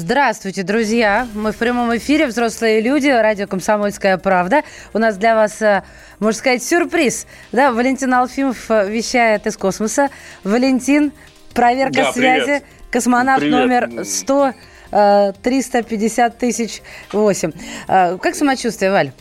[0.00, 1.26] Здравствуйте, друзья!
[1.32, 4.62] Мы в прямом эфире «Взрослые люди», радио «Комсомольская правда».
[4.92, 5.84] У нас для вас, э,
[6.20, 7.26] можно сказать, сюрприз.
[7.50, 10.10] Да, Валентин Алфимов э, вещает из космоса.
[10.44, 11.12] Валентин,
[11.54, 12.64] проверка Да, связи, привет.
[12.90, 13.58] космонавт Привет.
[13.58, 14.52] номер 100,
[14.92, 16.82] э, 350 тысяч
[17.12, 17.52] 8.
[17.88, 19.12] Э, Как самочувствие, Валь?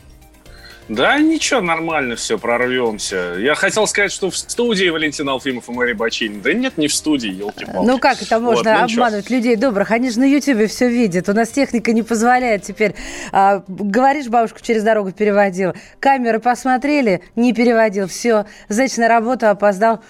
[0.87, 3.35] Да, ничего, нормально все, прорвемся.
[3.39, 6.41] Я хотел сказать, что в студии Валентин Алфимов и Мария Бачинин.
[6.41, 9.89] Да нет, не в студии, елки Ну как это можно обманывать людей добрых?
[9.89, 11.27] Они же на Ютьюбе все видят.
[11.27, 12.93] У нас техника не позволяет теперь.
[13.31, 15.73] А, говоришь, бабушку через дорогу переводил.
[15.99, 18.07] Камеры посмотрели, не переводил.
[18.07, 20.01] Все, значит, на работу опоздал.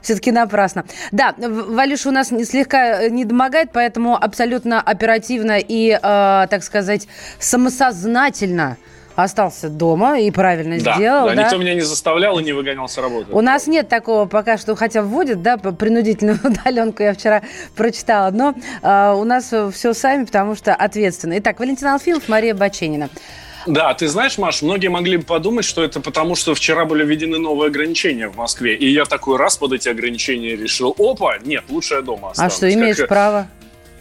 [0.00, 0.84] Все-таки напрасно.
[1.10, 7.08] Да, Валюша у нас слегка э, не домогает, поэтому абсолютно оперативно и, э, так сказать,
[7.40, 8.76] самосознательно
[9.22, 11.26] остался дома и правильно Да, сделал.
[11.28, 11.42] да, да?
[11.44, 13.32] никто меня не заставлял и не выгонял с работы.
[13.32, 17.42] У нас нет такого пока что, хотя вводят, да, по- принудительную удаленку, я вчера
[17.74, 21.38] прочитала, но э, у нас все сами, потому что ответственно.
[21.38, 23.08] Итак, Валентин Алфимов, Мария Баченина.
[23.66, 27.38] Да, ты знаешь, Маш, многие могли бы подумать, что это потому, что вчера были введены
[27.38, 28.76] новые ограничения в Москве.
[28.76, 32.54] И я такой раз под эти ограничения решил, опа, нет, лучше я дома А останусь.
[32.54, 33.48] что, имеешь Как- право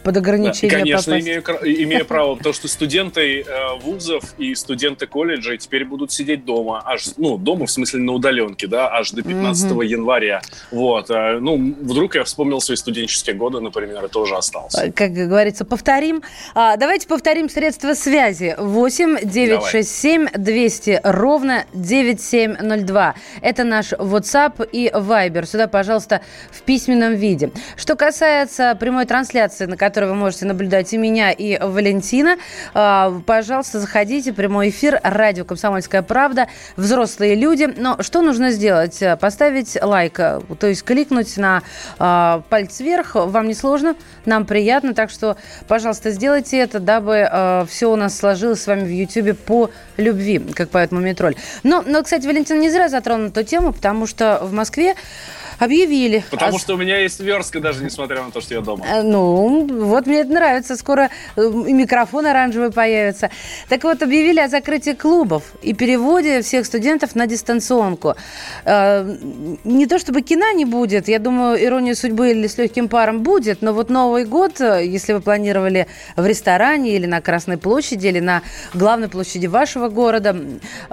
[0.07, 1.27] под Да, ограничения конечно, попасть?
[1.27, 1.43] имею,
[1.83, 3.45] имею право, потому что студенты э,
[3.81, 8.67] вузов и студенты колледжей теперь будут сидеть дома, аж, ну, дома в смысле на удаленке,
[8.67, 10.41] да, аж до 15 января.
[10.71, 14.85] Вот, э, ну, вдруг я вспомнил свои студенческие годы, например, и тоже остался.
[14.85, 16.23] Э, Как говорится, повторим.
[16.55, 18.55] А, давайте повторим средства связи.
[18.57, 23.15] 8 967 200 ровно 9702.
[23.41, 25.45] Это наш WhatsApp и Viber.
[25.45, 26.21] Сюда, пожалуйста,
[26.51, 27.51] в письменном виде.
[27.75, 32.37] Что касается прямой трансляции, на которой вы можете наблюдать и меня, и Валентина,
[32.73, 34.33] а, пожалуйста, заходите.
[34.33, 34.99] Прямой эфир.
[35.03, 36.47] Радио «Комсомольская правда».
[36.75, 37.73] Взрослые люди.
[37.75, 39.01] Но что нужно сделать?
[39.19, 40.15] Поставить лайк.
[40.15, 41.63] То есть кликнуть на
[41.97, 43.15] а, палец вверх.
[43.15, 43.95] Вам не сложно,
[44.25, 44.93] нам приятно.
[44.93, 49.71] Так что, пожалуйста, сделайте это, дабы все у нас сложилось с вами в Ютьюбе по
[49.97, 51.35] любви, как поет Мумитроль.
[51.63, 54.95] Но, но, кстати, Валентин не зря затронул эту тему, потому что в Москве
[55.59, 56.23] объявили...
[56.31, 58.85] Потому о- что у меня есть верстка, даже несмотря на то, что я дома.
[58.87, 60.75] Э, Ну, вот мне это нравится.
[60.75, 63.29] Скоро э, и микрофон оранжевый появится.
[63.69, 68.15] Так вот, объявили о закрытии клубов и переводе всех студентов на дистанционку.
[68.65, 69.03] Э,
[69.63, 73.61] Не то чтобы кино не будет, я думаю, ирония судьбы или с легким паром будет,
[73.61, 78.41] но вот Новый год, если вы планировали в ресторане или на Красной площади, или на
[78.73, 80.33] главной площади вашего города,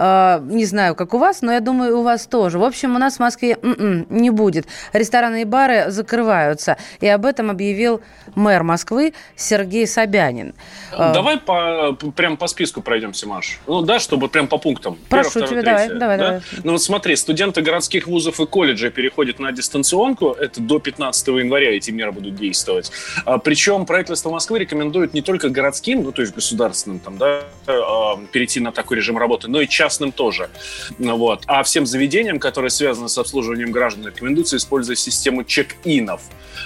[0.00, 2.58] не знаю, как у вас, но я думаю, у вас тоже.
[2.58, 4.53] В общем, у нас в Москве м-м, не будет.
[4.92, 6.76] Рестораны и бары закрываются.
[7.00, 8.00] И об этом объявил
[8.34, 10.54] мэр Москвы Сергей Собянин.
[10.92, 13.60] Э, Давай по, прям по списку пройдемся, Маш.
[13.66, 14.98] Ну да, чтобы прям по пунктам.
[15.08, 16.24] Прошу Первое, тебя, второе, давай, давай, да?
[16.24, 16.42] давай.
[16.62, 20.30] Ну вот смотри, студенты городских вузов и колледжей переходят на дистанционку.
[20.32, 22.92] Это до 15 января эти меры будут действовать.
[23.24, 28.16] А, причем правительство Москвы рекомендует не только городским, ну то есть государственным, там, да, а,
[28.32, 30.50] перейти на такой режим работы, но и частным тоже.
[30.98, 31.42] Ну, вот.
[31.46, 34.06] А всем заведениям, которые связаны с обслуживанием граждан,
[34.44, 36.22] рекомендуется использовать систему чек-инов.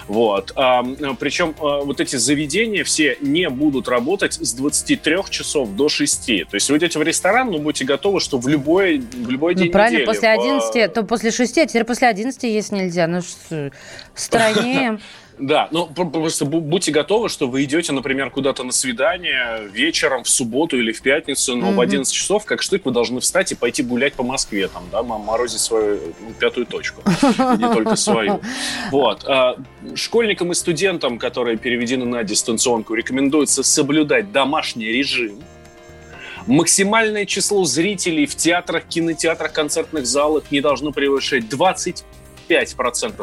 [0.07, 0.53] Вот.
[0.57, 0.83] А,
[1.19, 6.27] причем а, вот эти заведения все не будут работать с 23 часов до 6.
[6.27, 9.63] То есть вы идете в ресторан, но будете готовы, что в любой, в любой Ну,
[9.63, 12.73] день правильно, недели, после в, а, 11, то после 6, а теперь после 11 есть
[12.73, 13.07] нельзя.
[13.07, 13.71] Ну, что,
[14.15, 14.99] страннее.
[15.39, 20.29] Да, ну просто бу- будьте готовы, что вы идете, например, куда-то на свидание вечером в
[20.29, 21.81] субботу или в пятницу, но в Мгм.
[21.81, 25.61] 11 часов, как штык, вы должны встать и пойти гулять по Москве, там, да, морозить
[25.61, 27.03] свою ну, пятую точку,
[27.59, 28.41] не только свою.
[28.91, 29.25] Вот.
[29.27, 29.57] А,
[29.95, 35.43] Школьникам и студентам, которые переведены на дистанционку, рекомендуется соблюдать домашний режим.
[36.47, 42.03] Максимальное число зрителей в театрах, кинотеатрах, концертных залах не должно превышать 25%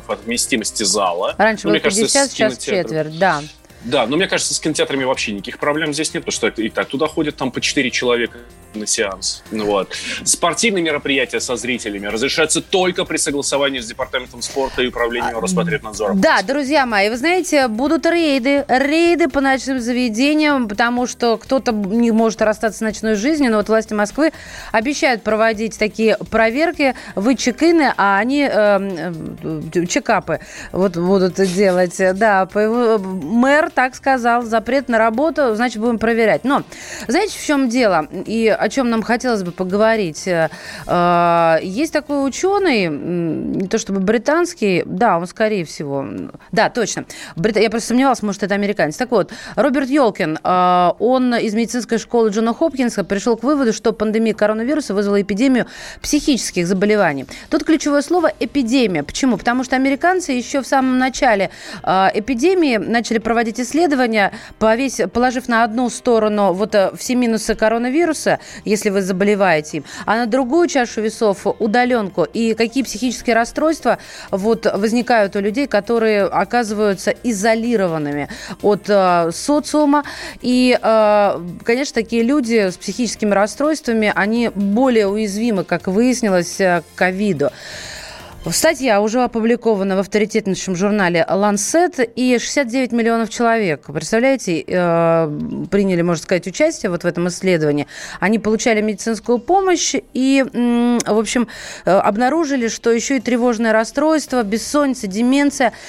[0.10, 1.36] от вместимости зала.
[1.38, 3.42] Раньше Ну, было мне кажется, 50, с сейчас четверть, да.
[3.86, 6.88] Да, но мне кажется, с кинотеатрами вообще никаких проблем здесь нет, потому что и так
[6.88, 8.40] туда ходят там по 4 человека
[8.74, 9.44] на сеанс.
[9.52, 9.94] Вот.
[10.24, 16.12] Спортивные мероприятия со зрителями разрешаются только при согласовании с Департаментом спорта и Управлением Роспотребнадзора.
[16.12, 21.72] А, Да, друзья мои, вы знаете, будут рейды, рейды по ночным заведениям, потому что кто-то
[21.72, 24.32] не может расстаться с ночной жизнью, но вот власти Москвы
[24.72, 30.40] обещают проводить такие проверки, вы чекины, а они эм, э, чекапы
[30.72, 31.96] вот будут делать.
[31.98, 34.42] Да, его- мэр так сказал.
[34.42, 36.44] Запрет на работу, значит, будем проверять.
[36.44, 36.64] Но,
[37.08, 38.08] знаете, в чем дело?
[38.26, 40.28] И о чем нам хотелось бы поговорить?
[40.28, 40.50] Э,
[40.88, 46.08] э, есть такой ученый, не то чтобы британский, да, он скорее всего,
[46.52, 47.06] да, точно.
[47.36, 48.96] Я просто сомневалась, может, это американец.
[48.96, 53.92] Так вот, Роберт Йолкин, э, он из медицинской школы Джона Хопкинса пришел к выводу, что
[53.92, 55.68] пандемия коронавируса вызвала эпидемию
[56.02, 57.26] психических заболеваний.
[57.50, 59.04] Тут ключевое слово «эпидемия».
[59.04, 59.38] Почему?
[59.38, 61.50] Потому что американцы еще в самом начале
[61.84, 69.02] эпидемии начали проводить исследования, повесь, положив на одну сторону вот все минусы коронавируса, если вы
[69.02, 72.24] заболеваете им, а на другую чашу весов удаленку.
[72.24, 73.98] И какие психические расстройства
[74.32, 78.30] вот возникают у людей, которые оказываются изолированными
[78.62, 80.04] от э, социума.
[80.42, 87.52] И, э, конечно, такие люди с психическими расстройствами, они более уязвимы, как выяснилось, к ковиду.
[88.52, 96.22] Статья уже опубликована в авторитетнейшем журнале «Лансет», и 69 миллионов человек, представляете, э, приняли, можно
[96.22, 97.88] сказать, участие вот в этом исследовании.
[98.20, 101.48] Они получали медицинскую помощь и, в общем,
[101.86, 105.74] э, обнаружили, что еще и тревожное расстройство, бессонница, деменция–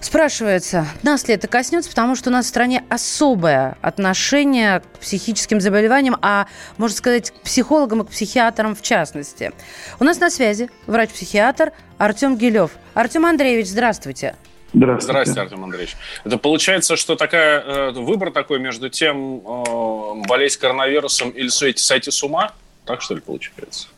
[0.00, 5.60] Спрашивается, нас ли это коснется, потому что у нас в стране особое отношение к психическим
[5.60, 6.46] заболеваниям, а,
[6.78, 9.52] можно сказать, к психологам и к психиатрам в частности.
[9.98, 12.70] У нас на связи врач-психиатр Артем Гилев.
[12.94, 14.36] Артем Андреевич, здравствуйте.
[14.72, 15.12] Здравствуйте.
[15.12, 15.96] Здравствуйте, Артем Андреевич.
[16.24, 22.10] Это получается, что такая, э, выбор такой между тем, э, болеть коронавирусом или сойти, сойти
[22.10, 22.52] с ума?
[22.86, 23.88] Так что ли получается?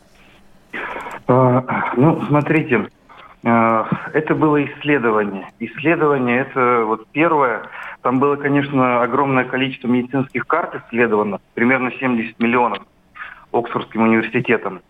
[1.27, 2.89] А, ну, смотрите,
[3.43, 5.47] это было исследование.
[5.59, 7.63] Исследование это вот первое.
[8.01, 12.79] Там было, конечно, огромное количество медицинских карт исследовано, примерно 70 миллионов
[13.51, 14.81] Оксфордским университетом.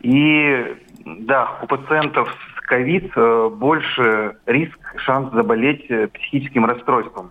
[0.00, 7.30] И да, у пациентов с ковид э, больше риск, шанс заболеть э, психическим расстройством.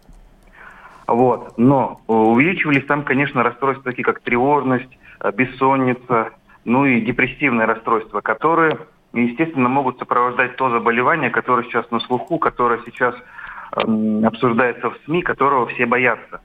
[1.06, 1.58] Вот.
[1.58, 4.98] Но увеличивались там, конечно, расстройства такие, как тревожность,
[5.36, 6.32] бессонница,
[6.66, 8.78] ну и депрессивные расстройства, которые
[9.14, 13.16] естественно, могут сопровождать то заболевание, которое сейчас на слуху, которое сейчас
[13.76, 16.42] э, обсуждается в СМИ, которого все боятся.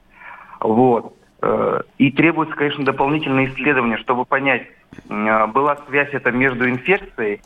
[0.61, 1.15] Вот.
[1.41, 4.67] Э, и требуется, конечно, дополнительные исследования, чтобы понять,
[5.09, 7.41] э, была связь это между инфекцией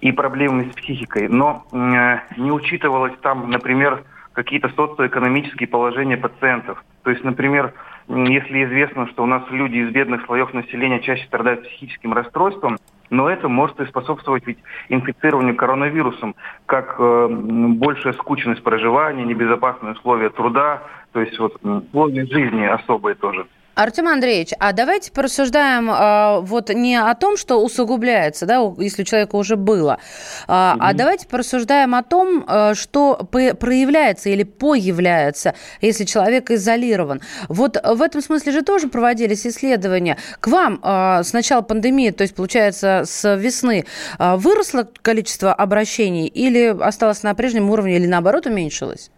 [0.00, 6.84] и проблемами с психикой, но э, не учитывалось там, например, какие-то социоэкономические положения пациентов.
[7.04, 7.72] То есть, например,
[8.08, 12.78] если известно, что у нас люди из бедных слоев населения чаще страдают психическим расстройством,
[13.14, 14.58] но это может и способствовать ведь
[14.88, 16.34] инфицированию коронавирусом,
[16.66, 20.82] как э, большая скучность проживания, небезопасные условия труда,
[21.12, 23.46] то есть вот условия жизни особые тоже.
[23.74, 29.04] Артем Андреевич, а давайте порассуждаем э, вот не о том, что усугубляется, да, если у
[29.04, 29.98] человека уже было,
[30.46, 37.20] э, mm а давайте порассуждаем о том, э, что проявляется или появляется, если человек изолирован.
[37.48, 40.18] Вот в этом смысле же тоже проводились исследования.
[40.40, 43.86] К вам э, с начала пандемии, то есть, получается, с весны,
[44.18, 49.10] э, выросло количество обращений или осталось на прежнем уровне, или наоборот уменьшилось?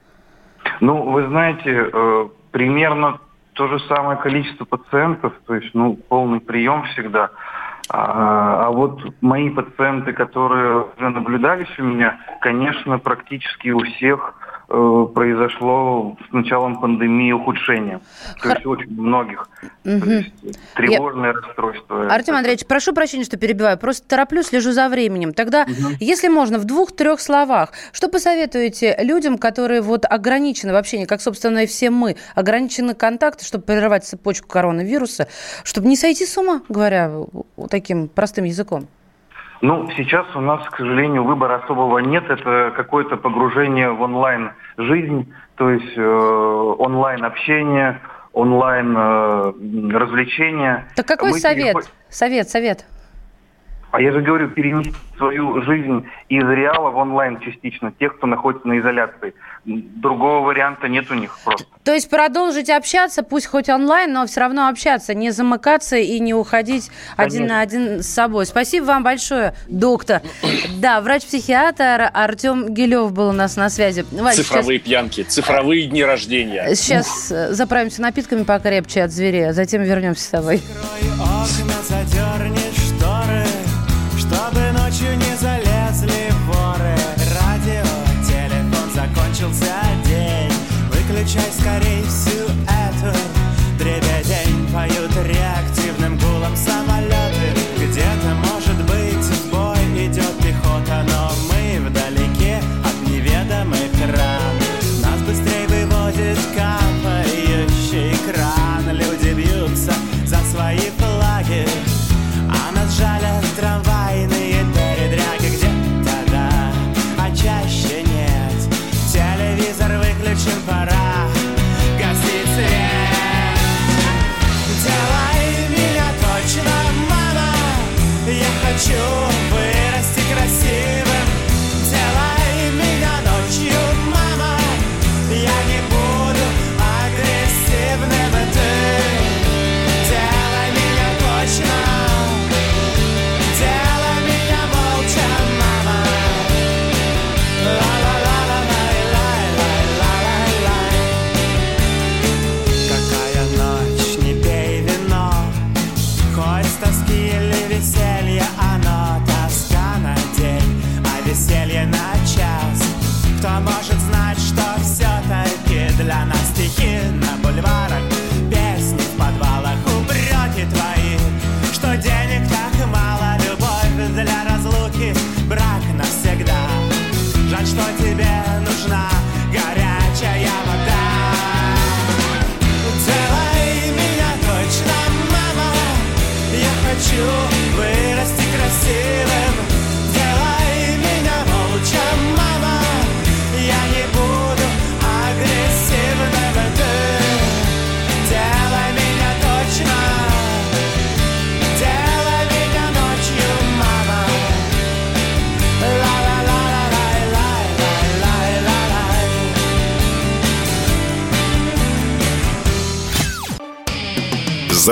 [0.80, 3.20] Ну, вы знаете, э, примерно
[3.56, 7.30] то же самое количество пациентов, то есть ну, полный прием всегда.
[7.88, 14.34] А, а вот мои пациенты, которые уже наблюдались у меня, конечно, практически у всех
[14.68, 18.00] произошло с началом пандемии ухудшение.
[18.42, 19.48] То есть очень многих.
[19.84, 20.10] Угу.
[20.10, 20.32] Есть
[20.74, 21.34] тревожное Я...
[21.34, 22.06] расстройство.
[22.08, 23.78] Артем Андреевич, прошу прощения, что перебиваю.
[23.78, 25.32] Просто тороплю, слежу за временем.
[25.34, 25.94] Тогда, угу.
[26.00, 31.61] если можно, в двух-трех словах, что посоветуете людям, которые вот ограничены в общении, как, собственно,
[31.61, 35.28] и все мы, ограничены контакты, чтобы прерывать цепочку коронавируса,
[35.62, 37.12] чтобы не сойти с ума, говоря
[37.70, 38.88] таким простым языком?
[39.62, 42.28] Ну, сейчас у нас, к сожалению, выбора особого нет.
[42.28, 48.00] Это какое-то погружение в онлайн жизнь, то есть э, онлайн общение,
[48.32, 49.52] онлайн э,
[49.96, 50.86] развлечения.
[50.94, 51.75] Так какой Мы совет?
[51.75, 51.90] Переход...
[52.10, 52.84] Совет, совет.
[53.93, 58.69] А я же говорю, перенести свою жизнь из реала в онлайн частично, тех, кто находится
[58.69, 59.35] на изоляции.
[59.64, 61.66] Другого варианта нет у них просто.
[61.83, 66.35] То есть продолжить общаться, пусть хоть онлайн, но все равно общаться, не замыкаться и не
[66.35, 67.25] уходить Конечно.
[67.25, 68.47] один на один с собой.
[68.47, 70.21] Спасибо вам большое, доктор.
[70.78, 74.05] Да, врач-психиатр Артем Гилев был у нас на связи.
[74.12, 74.88] Вась, цифровые сейчас...
[74.88, 76.75] пьянки, цифровые дни рождения.
[76.75, 77.55] Сейчас Ух.
[77.55, 80.61] заправимся напитками покрепче от зверей, а затем вернемся с тобой.
[81.19, 82.65] Окна, задерни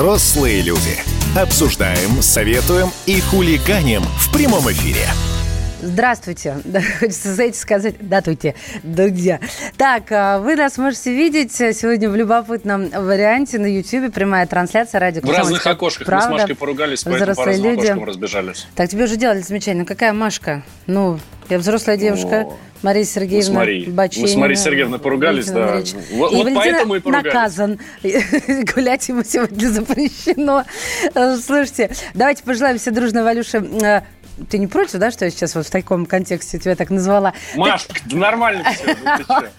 [0.04, 0.98] Взрослые люди.
[1.34, 5.06] Обсуждаем, советуем и хулиганим в прямом эфире.
[5.80, 6.58] Здравствуйте.
[6.98, 9.40] Хочется, знаете, сказать, датуйте, друзья.
[9.76, 14.12] Так, а, вы нас можете видеть сегодня в любопытном варианте на YouTube.
[14.12, 16.06] Прямая трансляция радио В разных окошках.
[16.06, 16.28] Правда.
[16.28, 17.86] Мы с Машкой поругались, поэтому по разным люди.
[17.86, 18.66] окошкам разбежались.
[18.76, 19.82] Так, тебе уже делали замечание.
[19.82, 20.62] Ну, какая Машка?
[20.86, 22.42] Ну, я взрослая девушка.
[22.42, 22.56] О.
[22.82, 24.20] Мария Сергеевна мы с Марией.
[24.22, 25.80] Мы с Марией Сергеевной поругались, да.
[26.12, 27.32] Вот, и вот поэтому и поругались.
[27.32, 27.78] наказан.
[28.74, 30.64] Гулять ему сегодня запрещено.
[31.40, 34.02] Слушайте, давайте пожелаем все дружно Валюше э,
[34.50, 37.32] ты не против, да, что я сейчас вот в таком контексте тебя так назвала?
[37.54, 38.96] Машка, да нормально все.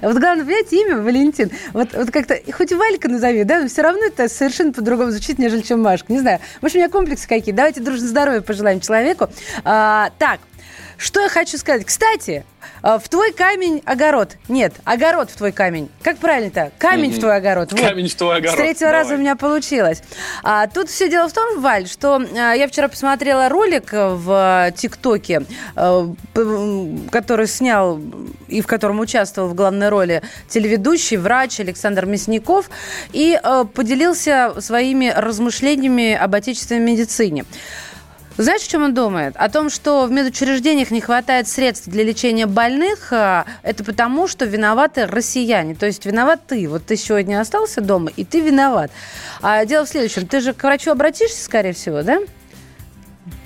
[0.00, 1.50] Вот главное, понимаете, имя Валентин.
[1.74, 5.60] Вот, вот как-то, хоть Валька назови, да, но все равно это совершенно по-другому звучит, нежели
[5.60, 6.10] чем Машка.
[6.10, 7.54] Не знаю, может, у меня комплексы какие.
[7.54, 9.28] Давайте дружно здоровья пожелаем человеку.
[9.64, 10.40] А, так,
[11.00, 11.86] что я хочу сказать?
[11.86, 12.44] Кстати,
[12.82, 14.36] э, в твой камень огород.
[14.48, 15.88] Нет, огород в твой камень.
[16.02, 16.72] Как правильно-то?
[16.78, 17.16] Камень mm-hmm.
[17.16, 17.72] в твой огород.
[17.72, 17.80] Вот.
[17.80, 18.54] Камень в твой огород.
[18.54, 19.02] С третьего Давай.
[19.02, 20.02] раза у меня получилось.
[20.42, 25.46] А, тут все дело в том, Валь, что а, я вчера посмотрела ролик в ТикТоке,
[25.74, 26.12] а,
[27.10, 27.98] который снял
[28.48, 32.68] и в котором участвовал в главной роли телеведущий, врач Александр Мясников,
[33.12, 37.46] и а, поделился своими размышлениями об отечественной медицине.
[38.40, 39.34] Знаешь, о чем он думает?
[39.36, 43.12] О том, что в медучреждениях не хватает средств для лечения больных.
[43.12, 45.74] А, это потому, что виноваты россияне.
[45.74, 46.66] То есть виноват ты.
[46.66, 48.90] Вот ты сегодня остался дома, и ты виноват.
[49.42, 50.26] А дело в следующем.
[50.26, 52.18] Ты же к врачу обратишься, скорее всего, да?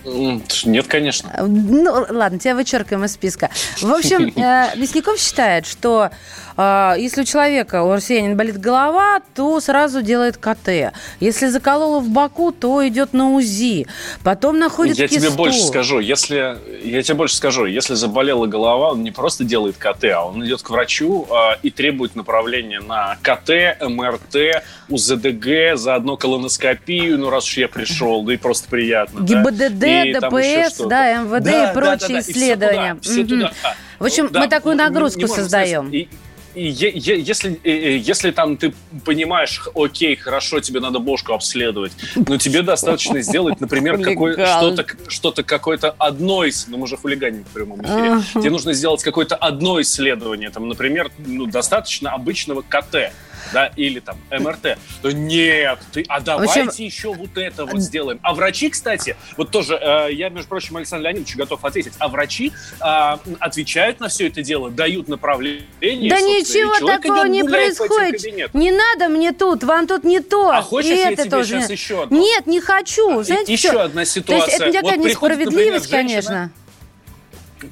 [0.04, 1.30] Нет, конечно.
[1.46, 3.50] Ну, ладно, тебя вычеркиваем из списка.
[3.80, 6.10] В общем, э, Мясников считает, что
[6.56, 10.92] э, если у человека, у россиянина болит голова, то сразу делает КТ.
[11.20, 13.86] Если заколола в боку, то идет на УЗИ.
[14.22, 15.28] Потом находит Я кисту.
[15.28, 16.00] тебе больше скажу.
[16.00, 17.64] Если, я тебе больше скажу.
[17.64, 21.70] Если заболела голова, он не просто делает КТ, а он идет к врачу э, и
[21.70, 27.18] требует направления на КТ, МРТ, УЗДГ, заодно колоноскопию.
[27.18, 29.20] Ну, раз уж я пришел, да и просто приятно.
[29.20, 29.93] ГИБДД, да?
[30.12, 32.96] ДПС, да, МВД да, и прочие да, да, исследования.
[33.00, 33.76] И все туда, все туда.
[33.98, 35.90] В общем, мы такую нагрузку не, не создаем.
[35.90, 36.08] И,
[36.54, 38.72] и если, если там ты
[39.04, 45.94] понимаешь, окей, хорошо, тебе надо бошку обследовать, но тебе достаточно сделать, например, что-то, что-то какое-то
[45.98, 50.50] одно из, ну мы же хулиганим в прямом эфире, тебе нужно сделать какое-то одно исследование,
[50.50, 53.12] там, например, ну, достаточно обычного КТ
[53.52, 56.84] да, или там МРТ, то нет, ты, а давайте общем...
[56.84, 58.18] еще вот это вот сделаем.
[58.22, 62.52] А врачи, кстати, вот тоже, э, я, между прочим, Александр Леонидович готов ответить, а врачи
[62.80, 65.64] э, отвечают на все это дело, дают направление.
[65.80, 68.54] Да ничего такого не происходит.
[68.54, 70.50] Не надо мне тут, вам тут не то.
[70.50, 72.18] А хочешь, и я это тебе тоже сейчас еще одно?
[72.18, 73.22] Нет, не хочу.
[73.22, 73.82] Знаете, еще что?
[73.82, 74.38] одна ситуация.
[74.38, 76.63] То есть это такая вот несправедливость, например, женщина, конечно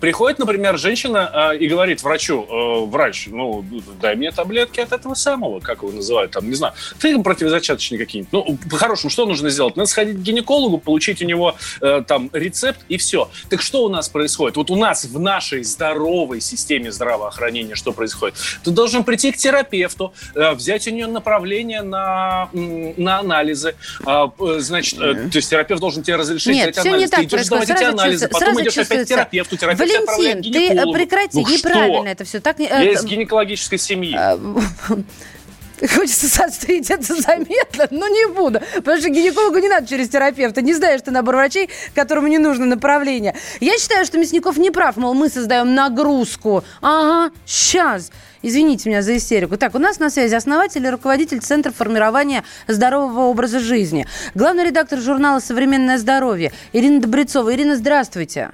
[0.00, 3.64] приходит, например, женщина э, и говорит врачу, э, врач, ну,
[4.00, 8.32] дай мне таблетки от этого самого, как его называют, там, не знаю, ты противозачаточные какие-нибудь.
[8.32, 9.76] Ну, по-хорошему, что нужно сделать?
[9.76, 13.30] Надо сходить к гинекологу, получить у него э, там рецепт и все.
[13.48, 14.56] Так что у нас происходит?
[14.56, 18.36] Вот у нас в нашей здоровой системе здравоохранения что происходит?
[18.64, 23.74] Ты должен прийти к терапевту, э, взять у нее направление на, на анализы.
[24.06, 27.04] Э, значит, э, то есть терапевт должен тебе разрешить Нет, взять анализы.
[27.04, 30.68] Не так ты идешь сдавать эти анализы, потом идешь опять к терапевту, терапевт Валентин, ты
[30.68, 32.40] э, прекрати, ну, неправильно это все.
[32.40, 34.14] Так, Я э, из гинекологической семьи.
[34.16, 34.38] А,
[35.88, 38.60] хочется сострить это заметно, но не буду.
[38.76, 40.62] Потому что гинекологу не надо через терапевта.
[40.62, 43.34] Не знаешь ты набор врачей, которому не нужно направление.
[43.60, 44.96] Я считаю, что Мясников не прав.
[44.96, 46.64] Мол, мы создаем нагрузку.
[46.80, 48.10] Ага, сейчас.
[48.42, 49.56] Извините меня за истерику.
[49.56, 54.06] Так, у нас на связи основатель и руководитель Центра формирования здорового образа жизни.
[54.34, 57.54] Главный редактор журнала «Современное здоровье» Ирина Добрецова.
[57.54, 58.50] Ирина, здравствуйте.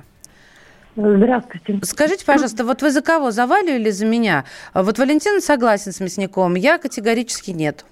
[0.96, 1.78] Здравствуйте.
[1.82, 4.44] Скажите, пожалуйста, вот вы за кого, за Валю или за меня?
[4.74, 7.84] Вот Валентин согласен с Мясником, я категорически нет.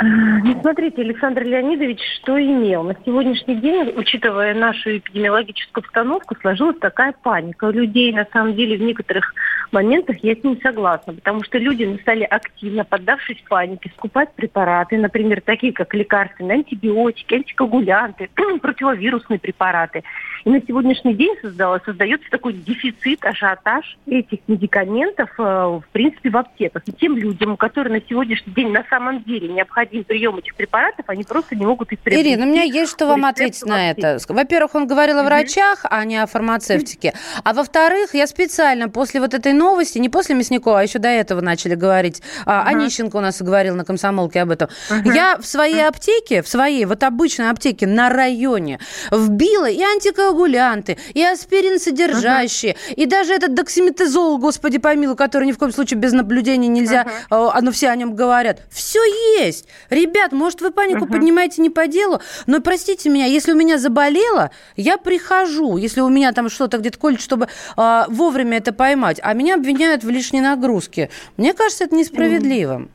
[0.00, 2.82] Ну, смотрите, Александр Леонидович что имел?
[2.82, 8.12] На сегодняшний день, учитывая нашу эпидемиологическую обстановку, сложилась такая паника у людей.
[8.12, 9.32] На самом деле, в некоторых
[9.72, 15.40] моментах я с ним согласна, потому что люди стали активно, поддавшись панике, скупать препараты, например,
[15.40, 18.28] такие как лекарственные антибиотики, антикоагулянты,
[18.60, 20.02] противовирусные препараты.
[20.44, 26.36] И на сегодняшний день создалось, создается такой дефицит, ажиотаж этих медикаментов, э, в принципе, в
[26.36, 26.82] аптеках.
[26.86, 31.24] И тем людям, которые на сегодняшний день на самом деле необходим прием этих препаратов, они
[31.24, 32.30] просто не могут их приобрести.
[32.30, 34.18] Ирина, у меня есть что вам ответить на это.
[34.28, 37.14] Во-первых, он говорил о врачах, а не о фармацевтике.
[37.44, 41.40] А во-вторых, я специально после вот этой новости, не после Мясникова, а еще до этого
[41.40, 42.20] начали говорить.
[42.44, 42.74] А, uh-huh.
[42.74, 44.68] Онищенко у нас говорил на комсомолке об этом.
[44.90, 45.14] Uh-huh.
[45.14, 51.22] Я в своей аптеке, в своей вот обычной аптеке на районе вбила и антикоагулянты, и
[51.22, 52.94] аспирин содержащие, uh-huh.
[52.94, 57.50] и даже этот доксиметазол, господи помилуй, который ни в коем случае без наблюдения нельзя, uh-huh.
[57.54, 58.62] оно все о нем говорят.
[58.70, 59.00] Все
[59.38, 59.66] есть.
[59.90, 61.12] Ребят, может, вы панику uh-huh.
[61.12, 66.08] поднимаете не по делу, но простите меня, если у меня заболело, я прихожу, если у
[66.08, 70.40] меня там что-то где-то колет, чтобы а, вовремя это поймать, а меня обвиняют в лишней
[70.40, 71.10] нагрузке.
[71.36, 72.90] Мне кажется, это несправедливым.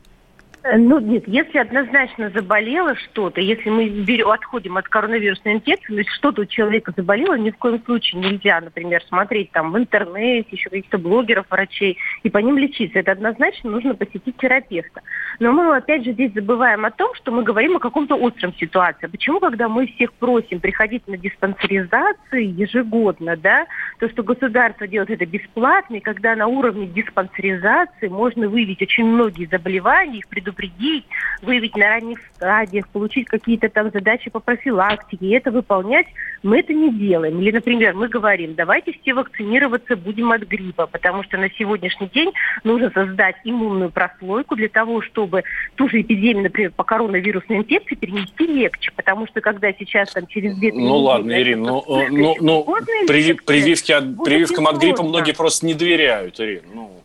[0.64, 6.00] Э, ну, нет, если однозначно заболело что-то, если мы берем, отходим от коронавирусной инфекции, то
[6.00, 10.48] есть что-то у человека заболело, ни в коем случае нельзя, например, смотреть там в интернете,
[10.52, 13.00] еще каких-то блогеров, врачей, и по ним лечиться.
[13.00, 15.02] Это однозначно нужно посетить терапевта.
[15.40, 19.08] Но мы, опять же, здесь забываем о том, что мы говорим о каком-то остром ситуации.
[19.08, 23.68] Почему, когда мы всех просим приходить на диспансеризацию ежегодно, да,
[24.00, 29.46] то, что государство делает это бесплатно, и когда на уровне диспансеризации можно выявить очень многие
[29.46, 31.06] заболевания, их предупредить предупредить,
[31.42, 36.08] выявить на ранних стадиях, получить какие-то там задачи по профилактике, и это выполнять,
[36.44, 37.40] мы это не делаем.
[37.40, 42.32] Или, например, мы говорим, давайте все вакцинироваться будем от гриппа, потому что на сегодняшний день
[42.64, 45.44] нужно создать иммунную прослойку для того, чтобы
[45.76, 50.56] ту же эпидемию, например, по коронавирусной инфекции перенести легче, потому что когда сейчас там через
[50.58, 52.66] две Ну ладно, Ирина, ну, ну, ну
[53.08, 56.64] прививки от, прививкам от гриппа многие просто не доверяют, Ирина.
[56.74, 56.97] Ну.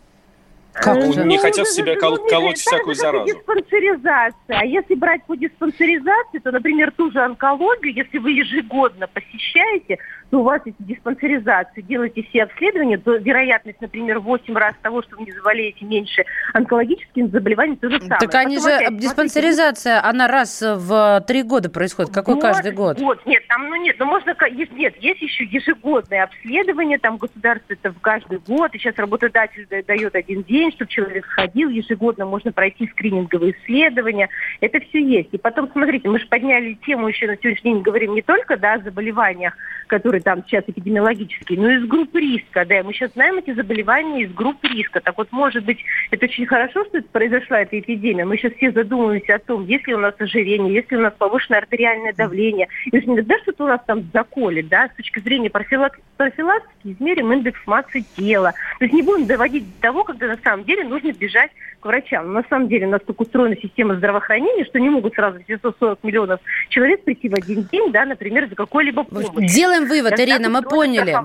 [0.72, 3.26] Как ну, не хотят ну, себя кол- колоть всякую заразу.
[3.26, 4.34] Диспансеризация.
[4.48, 9.98] А если брать по диспансеризации, то, например, ту же онкологию, если вы ежегодно посещаете,
[10.30, 15.16] то у вас эти диспансеризации, делаете все обследования, то вероятность, например, 8 раз того, что
[15.16, 18.18] вы не заболеете меньше онкологическими заболеваниями, то же самое.
[18.18, 22.14] Так они Потом же, опять, диспансеризация, смотрите, она раз в три года происходит.
[22.14, 22.98] Какой год, каждый год?
[22.98, 23.20] год?
[23.26, 28.00] Нет, там, ну нет, ну можно, нет, есть еще ежегодное обследование, там государство это в
[28.00, 32.86] каждый год, и сейчас работодатель дает один день, день, чтобы человек сходил, ежегодно можно пройти
[32.88, 34.28] скрининговые исследования.
[34.60, 35.30] Это все есть.
[35.32, 38.74] И потом, смотрите, мы же подняли тему еще на сегодняшний день, говорим не только да,
[38.74, 39.56] о заболеваниях,
[39.88, 42.64] которые там сейчас эпидемиологические, но и из групп риска.
[42.64, 45.00] Да, и мы сейчас знаем эти заболевания из групп риска.
[45.00, 45.78] Так вот, может быть,
[46.10, 48.24] это очень хорошо, что это произошла эта эпидемия.
[48.24, 51.12] Мы сейчас все задумываемся о том, есть ли у нас ожирение, есть ли у нас
[51.18, 52.68] повышенное артериальное давление.
[52.86, 55.98] И не тогда что-то у нас там заколет, да, с точки зрения профилак...
[56.16, 58.52] профилактики измерим индекс массы тела.
[58.78, 61.86] То есть не будем доводить до того, когда на самом самом деле нужно бежать к
[61.86, 62.32] врачам.
[62.32, 66.40] На самом деле у нас так устроена система здравоохранения, что не могут сразу 740 миллионов
[66.68, 69.48] человек прийти в один день, да, например, за какой-либо помощью.
[69.48, 71.16] Делаем вывод, Ирина, мы поняли.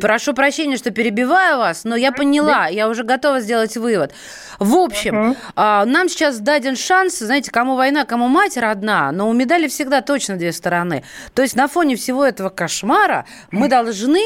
[0.00, 4.12] Прошу прощения, что перебиваю вас, но я поняла, я уже готова сделать вывод.
[4.58, 9.32] В общем, uh нам сейчас даден шанс, знаете, кому война, кому мать родна, но у
[9.32, 11.02] медали всегда точно две стороны.
[11.34, 14.20] То есть на фоне всего этого кошмара мы должны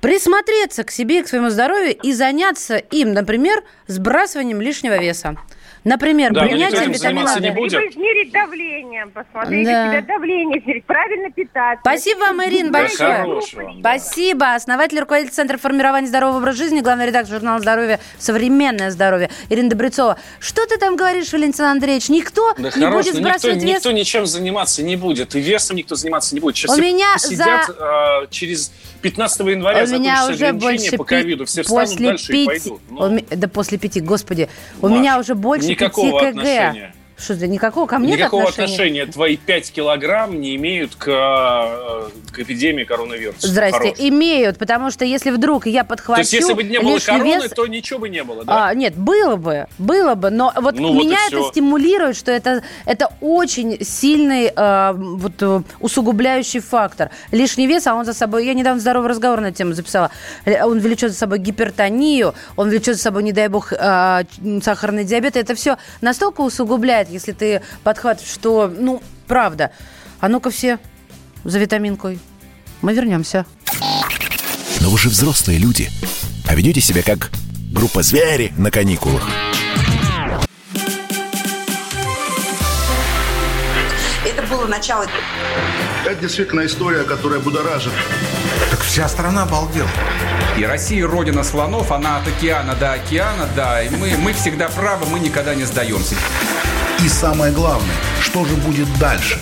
[0.00, 5.36] присмотреться к себе, к своему здоровью и заняться им, например, сбрасыванием лишнего веса.
[5.84, 7.72] Например, да, принятие витамина не будет.
[7.72, 9.90] Либо измерить давление, посмотреть да.
[9.90, 11.80] себя давление, измерить, правильно питаться.
[11.80, 13.22] Спасибо вам, Ирин, большое.
[13.22, 14.54] Хорошего, Спасибо.
[14.54, 18.00] Основатель, руководитель Центра формирования здорового образа жизни, главный редактор журнала «Здоровье.
[18.18, 20.18] Современное здоровье» Ирина Добрецова.
[20.40, 22.08] Что ты там говоришь, Валентин Андреевич?
[22.08, 23.76] Никто да не хорош, будет сбрасывать никто, вес?
[23.76, 25.34] Никто ничем заниматься не будет.
[25.34, 26.56] И весом никто заниматься не будет.
[26.56, 28.22] Сейчас У меня сидят за...
[28.24, 31.46] э, через 15 января у меня уже больше по ковиду.
[31.46, 32.42] Все встанут после дальше пяти...
[32.42, 32.80] и пойдут.
[32.90, 33.20] Ну.
[33.30, 34.48] Да после пяти, господи.
[34.80, 36.28] У Маш, меня уже больше никакого КГ.
[36.28, 36.94] отношения.
[37.18, 39.02] Что это никакого ко мне Никакого отношения?
[39.02, 43.48] отношения твои 5 килограмм не имеют к, э, к эпидемии коронавируса.
[43.48, 43.98] Здрасте, Хорош.
[43.98, 47.50] имеют, потому что если вдруг я подхвачу То есть если бы не было короны, вес...
[47.50, 48.68] то ничего бы не было, да?
[48.68, 52.62] А, нет, было бы, было бы, но вот ну, меня вот это стимулирует, что это,
[52.86, 57.10] это очень сильный э, вот, э, усугубляющий фактор.
[57.32, 58.46] Лишний вес, а он за собой...
[58.46, 60.12] Я недавно здоровый разговор на тему записала.
[60.46, 64.22] Он влечет за собой гипертонию, он влечет за собой, не дай бог, э,
[64.62, 65.36] сахарный диабет.
[65.36, 69.70] Это все настолько усугубляет помогает, если ты подхватываешь, что, ну, правда.
[70.20, 70.78] А ну-ка все
[71.44, 72.18] за витаминкой.
[72.82, 73.46] Мы вернемся.
[74.80, 75.90] Но вы же взрослые люди.
[76.46, 77.30] А ведете себя как
[77.72, 79.22] группа звери на каникулах.
[84.24, 85.06] Это было начало.
[86.04, 87.92] Это действительно история, которая будоражит.
[88.70, 89.88] Так вся страна обалдела.
[90.56, 93.82] И Россия родина слонов, она от океана до океана, да.
[93.82, 96.16] И мы, мы всегда правы, мы никогда не сдаемся.
[97.04, 99.38] И самое главное, что же будет дальше?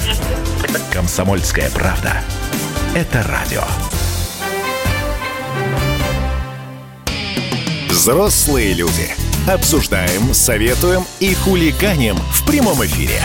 [0.92, 2.22] Комсомольская правда.
[2.94, 3.62] Это радио.
[7.88, 9.10] Взрослые люди.
[9.48, 13.22] Обсуждаем, советуем и хулиганим в прямом эфире.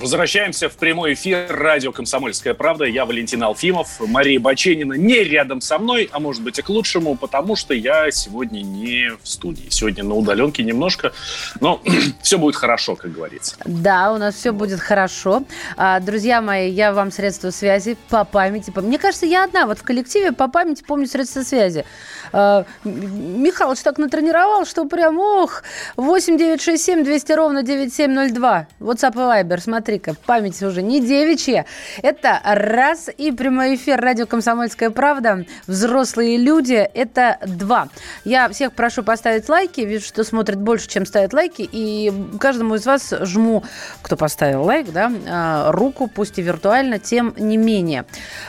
[0.00, 2.86] Возвращаемся в прямой эфир радио «Комсомольская правда».
[2.86, 4.00] Я Валентин Алфимов.
[4.00, 8.10] Мария Баченина не рядом со мной, а может быть и к лучшему, потому что я
[8.10, 9.66] сегодня не в студии.
[9.68, 11.12] Сегодня на удаленке немножко,
[11.60, 11.82] но
[12.22, 13.56] все будет хорошо, как говорится.
[13.66, 15.44] Да, у нас все будет хорошо.
[15.76, 18.72] А, друзья мои, я вам средства связи по памяти.
[18.74, 21.84] Мне кажется, я одна вот в коллективе по памяти помню средства связи.
[22.32, 25.62] А, Михалыч так натренировал, что прям, ох,
[25.96, 28.66] 8 9 6 7 200 ровно 9702.
[28.80, 31.66] WhatsApp и Viber, смотри-ка, память уже не девичья.
[32.02, 35.44] Это раз, и прямой эфир радио «Комсомольская правда».
[35.66, 37.88] Взрослые люди, это два.
[38.24, 42.86] Я всех прошу поставить лайки, вижу, что смотрят больше, чем ставят лайки, и каждому из
[42.86, 43.64] вас жму,
[44.02, 48.04] кто поставил лайк, да, а, руку, пусть и виртуально, тем не менее.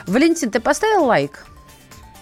[0.06, 1.46] Валентин, ты поставил лайк?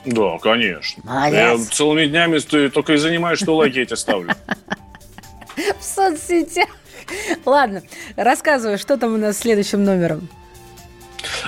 [0.07, 1.03] Да, конечно.
[1.05, 1.35] Молодец.
[1.35, 4.35] Я целыми днями только и занимаюсь, что лайки эти ставлю.
[5.79, 6.69] В соцсетях.
[7.45, 7.83] Ладно,
[8.17, 10.29] рассказывай, что там у нас с следующим номером.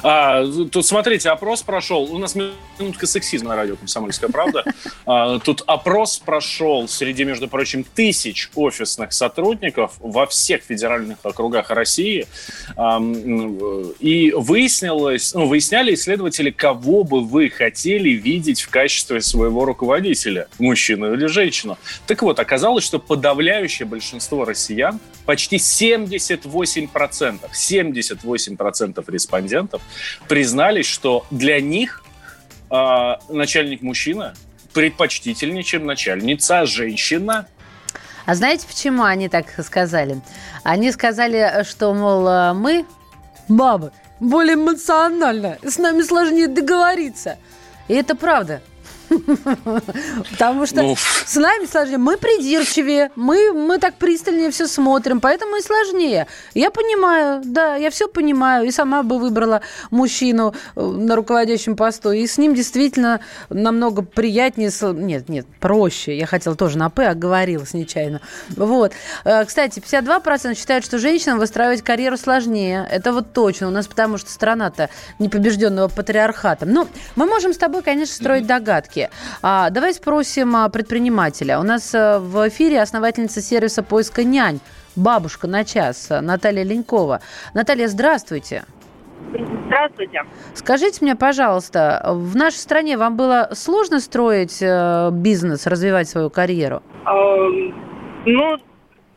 [0.03, 2.03] А, тут, смотрите, опрос прошел.
[2.13, 4.65] У нас минутка сексизма на радио «Комсомольская правда».
[5.05, 12.29] А, тут опрос прошел среди, между прочим, тысяч офисных сотрудников во всех федеральных округах России.
[12.77, 13.01] А,
[13.99, 21.15] и выяснилось, ну, выясняли исследователи, кого бы вы хотели видеть в качестве своего руководителя, мужчину
[21.15, 21.79] или женщину.
[22.07, 29.62] Так вот, оказалось, что подавляющее большинство россиян, почти 78%, 78% респондентов
[30.29, 32.05] признались, что для них
[32.71, 34.35] э, начальник мужчина
[34.73, 37.47] предпочтительнее, чем начальница женщина.
[38.25, 40.21] А знаете, почему они так сказали?
[40.63, 42.87] Они сказали, что, мол, мы,
[43.49, 47.39] бабы, более эмоционально, с нами сложнее договориться.
[47.89, 48.63] И это правда.
[50.31, 50.95] Потому что
[51.27, 51.99] с нами сложнее.
[51.99, 56.27] Мы придирчивее, мы, мы так пристальнее все смотрим, поэтому и сложнее.
[56.55, 58.67] Я понимаю, да, я все понимаю.
[58.67, 62.13] И сама бы выбрала мужчину э, на руководящем посту.
[62.13, 64.71] И с ним действительно намного приятнее.
[64.95, 66.17] Нет, нет, проще.
[66.17, 68.21] Я хотела тоже на «П», оговорилась нечаянно.
[68.51, 68.93] Вот.
[69.25, 72.87] Э, кстати, 52% считают, что женщинам выстраивать карьеру сложнее.
[72.91, 73.69] Это вот точно.
[73.69, 76.67] У нас потому что страна-то непобежденного патриархата.
[76.67, 79.02] Ну, мы можем с тобой, конечно, строить догадки.
[79.03, 79.11] России.
[79.43, 81.59] А, давай спросим а, предпринимателя.
[81.59, 84.61] У нас а, в эфире основательница сервиса поиска нянь
[84.97, 87.21] «Бабушка на час» Наталья Ленькова.
[87.55, 88.65] Наталья, здравствуйте.
[89.67, 90.25] Здравствуйте.
[90.55, 96.83] Скажите мне, пожалуйста, в нашей стране вам было сложно строить э, бизнес, развивать свою карьеру?
[97.07, 97.73] Э,
[98.27, 98.57] ну,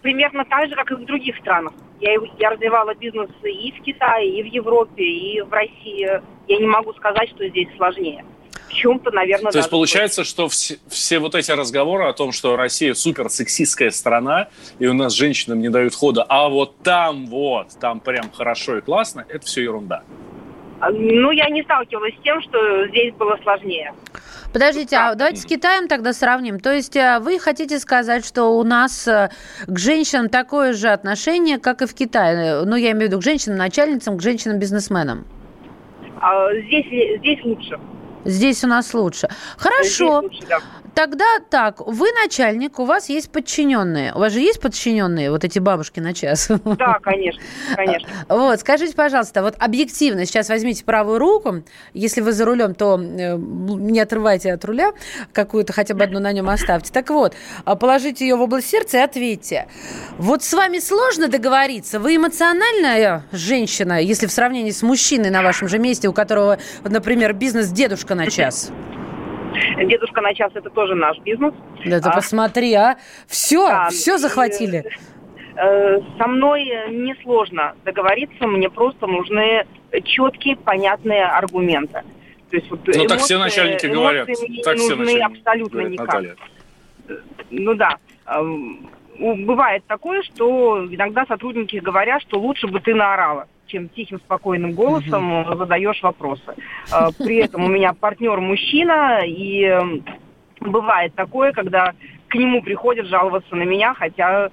[0.01, 1.73] примерно так же, как и в других странах.
[1.99, 6.21] Я, я развивала бизнес и в Китае, и в Европе, и в России.
[6.47, 8.23] Я не могу сказать, что здесь сложнее
[8.67, 12.55] в чем-то, наверное, То есть получается, что все, все вот эти разговоры о том, что
[12.55, 14.49] Россия супер сексистская страна,
[14.79, 18.81] и у нас женщинам не дают хода, а вот там вот, там прям хорошо и
[18.81, 20.03] классно, это все ерунда.
[20.79, 23.93] А, ну, я не сталкивалась с тем, что здесь было сложнее.
[24.51, 26.59] Подождите, а давайте с Китаем тогда сравним.
[26.59, 29.29] То есть э, вы хотите сказать, что у нас э,
[29.67, 32.63] к женщинам такое же отношение, как и в Китае?
[32.63, 35.25] Ну, я имею в виду к женщинам-начальницам, к женщинам-бизнесменам.
[36.21, 36.85] А, здесь,
[37.19, 37.79] здесь лучше.
[38.25, 39.29] Здесь у нас лучше.
[39.57, 40.21] Хорошо.
[40.21, 40.59] Лучше, да.
[40.95, 44.13] Тогда так, вы начальник, у вас есть подчиненные.
[44.13, 46.49] У вас же есть подчиненные, вот эти бабушки на час?
[46.65, 47.41] Да, конечно,
[47.75, 48.07] конечно.
[48.29, 53.35] Вот, скажите, пожалуйста, вот объективно, сейчас возьмите правую руку, если вы за рулем, то э,
[53.37, 54.93] не отрывайте от руля,
[55.33, 56.93] какую-то хотя бы одну на нем оставьте.
[56.93, 59.67] Так вот, а положите ее в область сердца и ответьте.
[60.17, 61.99] Вот с вами сложно договориться?
[61.99, 67.33] Вы эмоциональная женщина, если в сравнении с мужчиной на вашем же месте, у которого, например,
[67.33, 68.71] бизнес дедушка на час?
[69.83, 71.53] Дедушка на час это тоже наш бизнес.
[71.85, 72.97] Да ты а, посмотри, а?
[73.27, 74.83] Все, да, все захватили.
[75.57, 79.65] Э, со мной несложно договориться, мне просто нужны
[80.03, 82.03] четкие, понятные аргументы.
[82.49, 84.27] То есть, вот, ну, эмоции, так все начальники говорят.
[84.27, 86.07] Мне так не все нужны абсолютно говорит, никак.
[86.07, 86.35] Наталья.
[87.49, 87.97] Ну да.
[89.17, 95.41] Бывает такое, что иногда сотрудники говорят, что лучше бы ты наорала чем тихим, спокойным голосом
[95.41, 95.55] угу.
[95.55, 96.55] задаешь вопросы.
[96.91, 99.73] А, при этом у меня партнер мужчина, и
[100.59, 101.93] бывает такое, когда
[102.27, 104.49] к нему приходят жаловаться на меня, хотя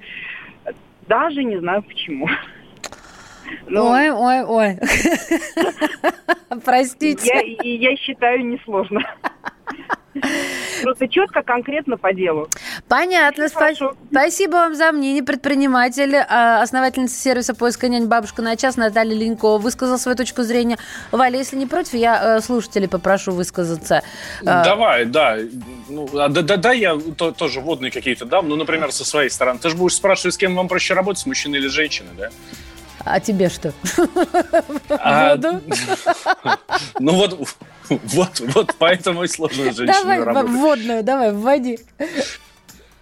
[1.07, 2.29] даже не знаю почему.
[3.67, 4.79] Но ой, ой, ой.
[6.65, 7.57] Простите.
[7.63, 9.01] Я, я считаю, несложно.
[10.83, 12.49] Просто четко, конкретно по делу.
[12.89, 13.45] Понятно.
[13.45, 15.23] Спа- спасибо вам за мнение.
[15.23, 20.77] Предприниматель, а, основательница сервиса поиска нянь «Бабушка на час» Наталья Ленькова высказала свою точку зрения.
[21.13, 24.03] Валя, если не против, я э, слушателей попрошу высказаться.
[24.45, 25.39] А, Давай, да.
[25.89, 28.49] Ну, а, да, да, да, я то, тоже водные какие-то дам.
[28.49, 29.61] Ну, например, со своей стороны.
[29.61, 32.29] Ты же будешь спрашивать, с кем вам проще работать, с мужчиной или женщиной, да?
[33.05, 33.73] А тебе что?
[34.89, 35.61] А, Воду?
[36.99, 37.49] Ну вот,
[37.89, 40.51] вот, вот поэтому и сложно с женщиной Давай работать.
[40.51, 41.79] водную, давай, вводи.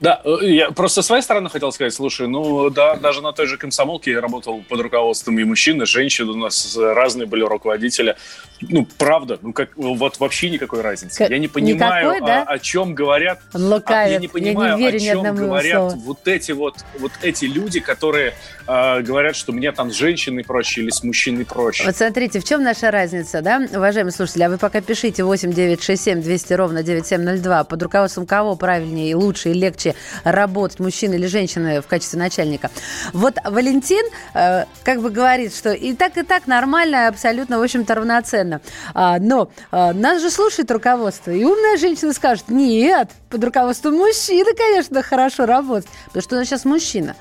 [0.00, 3.46] Да, э, я просто с своей стороны хотел сказать, слушай, ну да, даже на той
[3.46, 8.16] же комсомолке я работал под руководством и мужчин, и женщин, у нас разные были руководители.
[8.62, 11.26] Ну, правда, ну как, вот вообще никакой разницы.
[11.26, 12.42] К- Я не понимаю, никакой, да?
[12.42, 13.40] о, о чем говорят.
[13.52, 18.34] А, я не понимаю, верю о чем говорят вот эти вот, вот эти люди, которые
[18.66, 21.84] э, говорят, что мне там с женщиной проще или с мужчиной проще.
[21.84, 24.44] Вот смотрите, в чем наша разница, да, уважаемые слушатели?
[24.44, 27.64] А вы пока пишите 8 9 6 7 200 ровно 9702.
[27.64, 29.89] Под руководством кого правильнее и лучше и легче
[30.24, 32.70] работать, мужчина или женщина в качестве начальника?
[33.12, 37.94] Вот Валентин э, как бы говорит, что и так, и так нормально, абсолютно, в общем-то,
[37.94, 38.61] равноценно.
[38.94, 44.55] А, но а, нас же слушает руководство, и умная женщина скажет, нет, под руководством мужчины,
[44.55, 47.16] конечно, хорошо работать, потому что нас сейчас мужчина.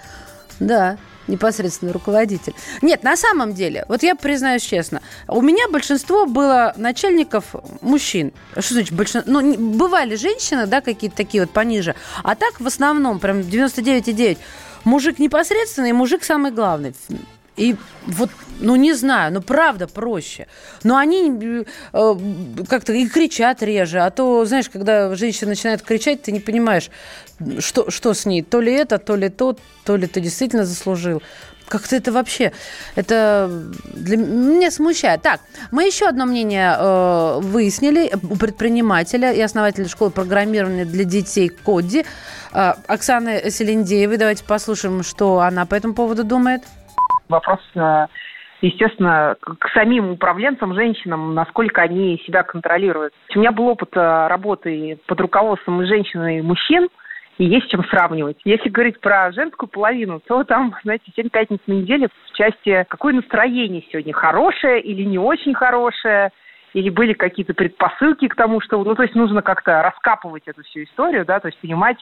[0.60, 0.98] Да,
[1.30, 2.54] непосредственный руководитель.
[2.82, 8.34] Нет, на самом деле, вот я признаюсь честно, у меня большинство было начальников мужчин.
[8.58, 9.32] Что значит большинство?
[9.32, 14.38] Ну, бывали женщины, да, какие-то такие вот пониже, а так в основном прям 99,9
[14.84, 16.94] мужик непосредственный, мужик самый главный.
[17.58, 20.48] И вот, ну не знаю, ну правда проще.
[20.84, 22.16] Но они э,
[22.68, 24.00] как-то и кричат реже.
[24.00, 26.90] А то, знаешь, когда женщина начинает кричать, ты не понимаешь,
[27.60, 28.42] что, что с ней.
[28.42, 31.22] То ли это, то ли то, то ли ты действительно заслужил.
[31.68, 32.52] Как-то это вообще,
[32.96, 33.52] это
[33.94, 35.22] для меня смущает.
[35.22, 41.50] Так, мы еще одно мнение э, выяснили у предпринимателя и основателя школы программирования для детей
[41.50, 42.06] Коди
[42.54, 44.18] э, Оксаны Селендеевой.
[44.18, 46.64] Давайте послушаем, что она по этому поводу думает.
[47.30, 48.08] Вопрос, э,
[48.62, 53.14] естественно, к самим управленцам, женщинам, насколько они себя контролируют.
[53.36, 56.90] У меня был опыт э, работы под руководством и женщин, и мужчин,
[57.38, 58.38] и есть чем сравнивать.
[58.46, 63.14] Если говорить про женскую половину, то там, знаете, семь пятниц на неделе в части, какое
[63.14, 66.32] настроение сегодня, хорошее или не очень хорошее,
[66.74, 70.84] или были какие-то предпосылки к тому, что, ну, то есть нужно как-то раскапывать эту всю
[70.84, 71.98] историю, да, то есть понимать,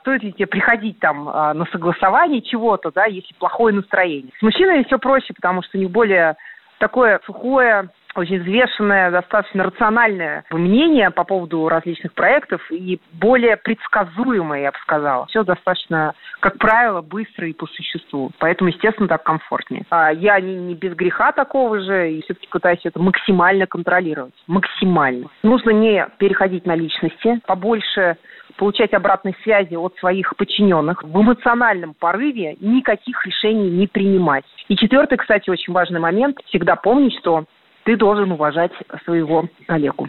[0.00, 4.32] стоит ли тебе приходить там а, на согласование чего-то, да, если плохое настроение.
[4.38, 6.36] С мужчинами все проще, потому что у них более
[6.78, 14.72] такое сухое, очень взвешенное, достаточно рациональное мнение по поводу различных проектов и более предсказуемое, я
[14.72, 15.26] бы сказала.
[15.26, 18.30] Все достаточно, как правило, быстро и по существу.
[18.38, 19.84] Поэтому, естественно, так комфортнее.
[19.90, 24.34] А я не, не без греха такого же и все-таки пытаюсь это максимально контролировать.
[24.46, 25.28] Максимально.
[25.42, 28.16] Нужно не переходить на личности, побольше
[28.60, 34.44] получать обратной связи от своих подчиненных, в эмоциональном порыве никаких решений не принимать.
[34.68, 37.46] И четвертый, кстати, очень важный момент, всегда помнить, что
[37.84, 38.72] ты должен уважать
[39.06, 40.08] своего коллегу.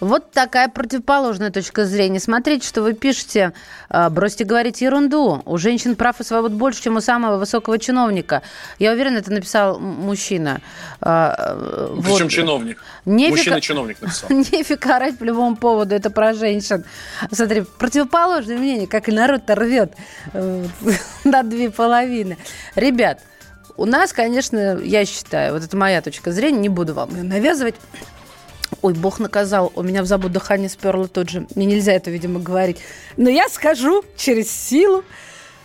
[0.00, 2.20] Вот такая противоположная точка зрения.
[2.20, 3.52] Смотрите, что вы пишете.
[3.88, 5.42] А, Бросьте говорить ерунду.
[5.44, 8.42] У женщин прав и свобод больше, чем у самого высокого чиновника.
[8.78, 10.60] Я уверена, это написал мужчина.
[11.00, 12.30] А, э, Причем вот.
[12.30, 12.82] чиновник.
[13.04, 14.30] Нефиг- Мужчина-чиновник написал.
[14.34, 16.84] Нефиг орать по любому поводу, это про женщин.
[17.30, 19.92] Смотри, противоположное мнение, как и народ-то рвет
[20.32, 20.64] э,
[21.24, 22.38] на две половины.
[22.74, 23.20] Ребят,
[23.76, 27.74] у нас, конечно, я считаю, вот это моя точка зрения, не буду вам ее навязывать.
[28.82, 31.46] Ой, бог наказал, у меня в забу дыхание сперло тут же.
[31.54, 32.78] Мне нельзя это, видимо, говорить.
[33.16, 35.04] Но я скажу через силу,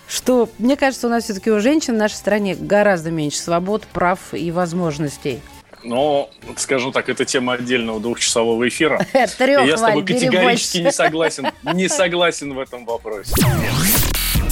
[0.08, 4.20] что, мне кажется, у нас все-таки у женщин в нашей стране гораздо меньше свобод, прав
[4.34, 5.42] и возможностей.
[5.84, 9.06] Но, скажем так, это тема отдельного двухчасового эфира.
[9.38, 11.48] Трех, я с тобой категорически не согласен.
[11.74, 13.34] Не согласен в этом вопросе.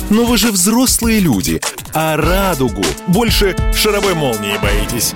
[0.09, 1.59] Но вы же взрослые люди,
[1.93, 5.15] а радугу больше шаровой молнии боитесь.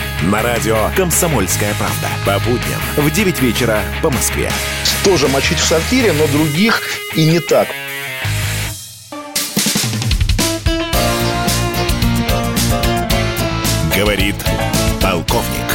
[0.23, 2.07] На радио «Комсомольская правда».
[2.25, 4.51] По будням в 9 вечера по Москве.
[5.03, 6.79] Тоже мочить в сортире, но других
[7.15, 7.67] и не так.
[13.97, 14.35] Говорит
[15.01, 15.71] полковник.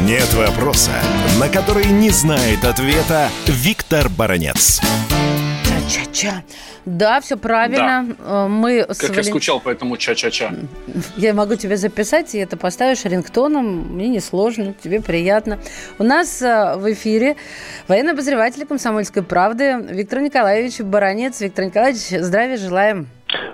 [0.00, 0.92] Нет вопроса,
[1.40, 4.80] на который не знает ответа Виктор Баранец.
[5.64, 6.42] Ча-ча-ча.
[6.96, 8.06] Да, все правильно.
[8.18, 10.52] Э, Мы с Как я Вален- скучал по этому ча-ча-ча.
[11.16, 13.94] Я могу тебе записать, и это поставишь рингтоном.
[13.94, 15.58] Мне несложно, тебе приятно.
[15.98, 17.36] У нас э, в эфире
[17.88, 21.40] военный обозреватель комсомольской правды Виктор Николаевич Баранец.
[21.40, 23.08] Виктор Николаевич, здравия желаем.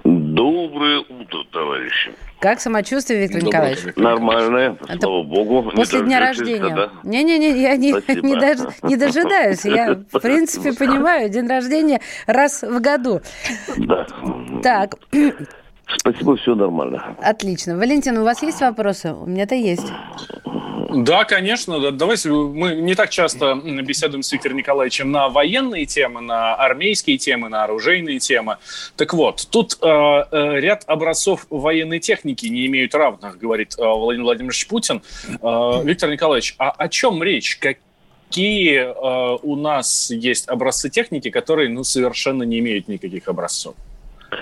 [0.04, 2.12] Доброе утро, товарищи.
[2.44, 3.96] Как самочувствие, Виктор Николаевич?
[3.96, 5.72] Нормальное, слава богу.
[5.74, 6.90] После дня рождения.
[7.02, 9.64] Не-не-не, я не, не, дож, не дожидаюсь.
[9.64, 13.22] Я, в принципе, понимаю, день рождения раз в году.
[13.78, 14.06] Да.
[14.62, 14.96] Так.
[15.86, 17.16] Спасибо, все нормально.
[17.20, 17.76] Отлично.
[17.76, 19.12] Валентин, у вас есть вопросы?
[19.12, 19.92] У меня-то есть.
[20.94, 21.90] Да, конечно.
[21.90, 27.48] Давайте мы не так часто беседуем с Виктором Николаевичем на военные темы, на армейские темы,
[27.48, 28.58] на оружейные темы.
[28.96, 34.24] Так вот, тут э, э, ряд образцов военной техники не имеют равных, говорит э, Владимир
[34.24, 35.02] Владимирович Путин.
[35.42, 37.58] Э, Виктор Николаевич, а о чем речь?
[37.58, 43.74] Какие э, у нас есть образцы техники, которые ну, совершенно не имеют никаких образцов?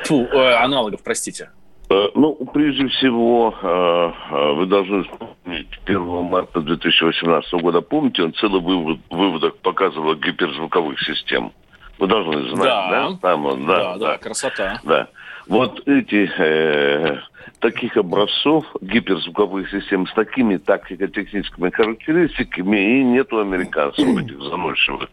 [0.04, 1.50] Фу, э, аналогов, простите.
[1.90, 8.32] Э, ну, прежде всего, э, э, вы должны вспомнить 1 марта 2018 года, помните, он
[8.34, 11.52] целый вывод, выводок показывал гиперзвуковых систем.
[11.98, 13.10] Вы должны знать, да?
[13.10, 14.80] Да, Там, да, да, да, красота.
[14.84, 15.08] Да.
[15.46, 17.18] Вот эти э,
[17.58, 25.10] таких образцов гиперзвуковых систем с такими тактико-техническими характеристиками и нет у американцев этих заносчивых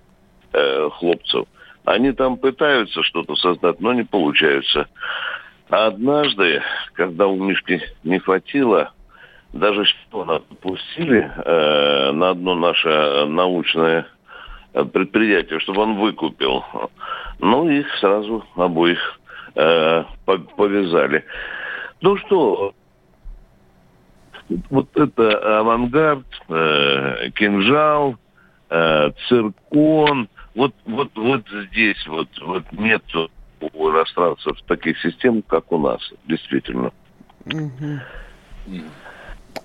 [0.53, 1.45] э, хлопцев.
[1.89, 4.87] Они там пытаются что-то создать, но не получается.
[5.71, 6.61] А однажды,
[6.93, 8.93] когда у Мишки не хватило,
[9.53, 14.05] даже что на пустили э, на одно наше научное
[14.71, 16.63] предприятие, чтобы он выкупил.
[17.39, 19.19] Ну, их сразу обоих
[19.55, 20.03] э,
[20.57, 21.25] повязали.
[22.01, 22.75] Ну что,
[24.69, 28.15] вот это авангард, э, кинжал,
[28.69, 33.03] э, циркон, вот, вот, вот здесь вот, вот нет
[33.61, 36.91] у иностранцев таких систем, как у нас, действительно.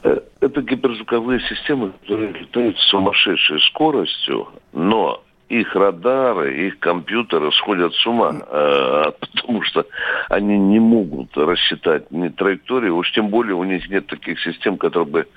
[0.03, 7.95] Э, это гиперзвуковые системы, которые летают с сумасшедшей скоростью, но их радары, их компьютеры сходят
[7.95, 9.87] с ума, э, потому что
[10.29, 15.09] они не могут рассчитать ни траекторию, уж тем более у них нет таких систем, которые
[15.09, 15.29] бы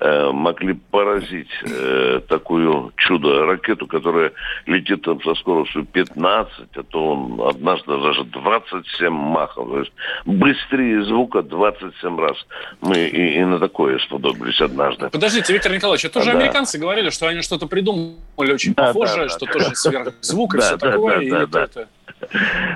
[0.00, 4.32] могли поразить э, такую чудо-ракету, которая
[4.66, 9.68] летит там со скоростью 15, а то он однажды даже 27 махов.
[9.68, 9.92] То есть
[10.24, 12.36] быстрее звука 27 раз.
[12.80, 15.08] Мы и, и на такое сподобились однажды.
[15.10, 16.38] Подождите, Виктор Николаевич, это тоже да.
[16.38, 19.52] американцы говорили, что они что-то придумали очень да, похожее, да, что да.
[19.52, 21.30] тоже сверхзвук и все такое.
[21.30, 21.86] Да, да, да.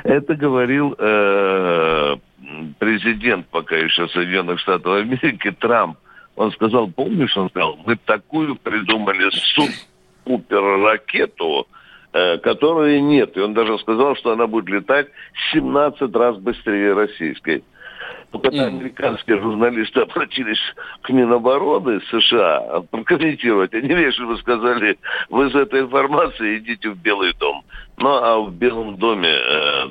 [0.04, 2.16] Это говорил э,
[2.78, 5.98] президент пока еще Соединенных Штатов Америки Трамп
[6.36, 9.30] он сказал, помнишь, он сказал, мы такую придумали
[10.24, 11.66] супер-ракету,
[12.12, 13.36] э, которой нет.
[13.36, 15.08] И он даже сказал, что она будет летать
[15.52, 17.64] 17 раз быстрее российской.
[18.32, 20.60] Но когда американские журналисты обратились
[21.02, 24.98] к Минобороны США прокомментировать, они вежливо сказали,
[25.30, 27.64] вы за этой информацией идите в Белый дом.
[27.96, 29.88] Ну, а в Белом доме э,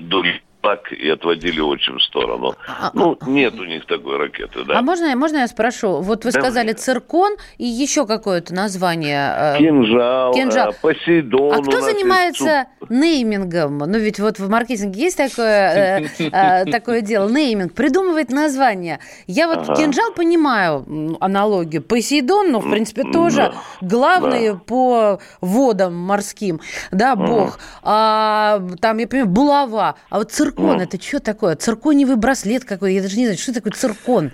[0.00, 2.56] дури так и отводили очень в сторону.
[2.66, 4.78] А, ну, а, нет у них такой ракеты, да.
[4.78, 6.00] А можно, можно я спрошу?
[6.00, 9.54] Вот вы да, сказали циркон и еще какое-то название.
[9.54, 10.70] Э, кинжал, Кинжал.
[10.70, 11.54] Э, Посейдон.
[11.54, 12.66] А кто занимается.
[12.90, 13.78] Неймингом?
[13.78, 19.00] Ну, ведь вот в маркетинге есть такое, э, такое дело, нейминг, придумывает название.
[19.26, 21.82] Я вот кинжал понимаю аналогию.
[21.82, 26.60] Посейдон, ну, в принципе, тоже главный по водам морским,
[26.90, 27.58] да, бог.
[27.82, 29.96] А, там, я понимаю, булава.
[30.10, 31.56] А вот циркон Циркон, это что такое?
[31.56, 32.94] Циркониевый браслет какой?
[32.94, 34.32] Я даже не знаю, что такое циркон?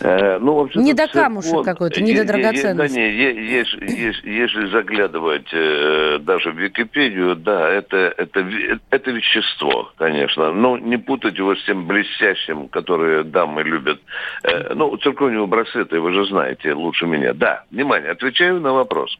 [0.00, 2.94] Э, ну, вообще не до камушек какой-то, не до драгоценности.
[2.94, 8.46] Да, не, если, если, если заглядывать э, даже в Википедию, да, это, это,
[8.90, 10.52] это вещество, конечно.
[10.52, 14.00] Но не путать его с тем блестящим, которое дамы любят.
[14.42, 17.32] Э, ну, циркониевые браслеты, вы же знаете лучше меня.
[17.34, 19.16] Да, внимание, отвечаю на вопрос.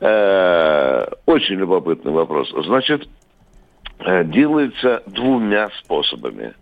[0.00, 2.52] Э, очень любопытный вопрос.
[2.64, 3.08] Значит,
[4.02, 6.54] Э, делается двумя способами.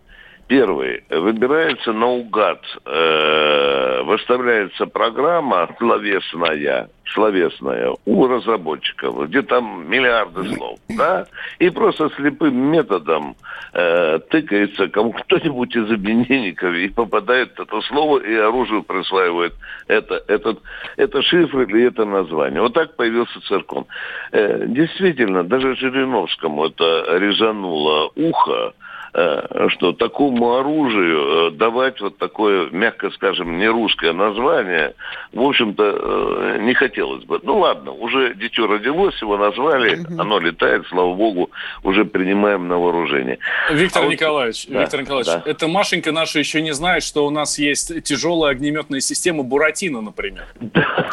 [0.49, 1.03] Первый.
[1.11, 11.27] Выбирается наугад, э, выставляется программа словесная, словесная у разработчиков, где там миллиарды слов, да,
[11.59, 13.35] и просто слепым методом
[13.73, 19.53] э, тыкается кому кто-нибудь из объединенников и попадает это слово, и оружие присваивает
[19.87, 20.63] это, этот,
[20.97, 22.63] это шифр или это название.
[22.63, 23.85] Вот так появился циркон.
[24.31, 28.73] Э, действительно, даже Жириновскому это резануло ухо,
[29.11, 34.93] что такому оружию э, давать вот такое, мягко скажем, не русское название,
[35.33, 37.39] в общем-то, э, не хотелось бы.
[37.41, 41.49] Ну ладно, уже дитё родилось, его назвали, оно летает, слава богу,
[41.83, 43.39] уже принимаем на вооружение.
[43.71, 45.43] Виктор а Николаевич, вот, Виктор да, Николаевич, да.
[45.45, 50.45] это Машенька наша еще не знает, что у нас есть тяжелая огнеметная система Буратино, например.